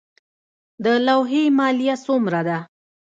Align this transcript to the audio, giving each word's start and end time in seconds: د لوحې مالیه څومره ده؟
د 0.83 0.85
لوحې 1.05 1.43
مالیه 1.57 1.95
څومره 2.05 2.39
ده؟ 2.47 2.57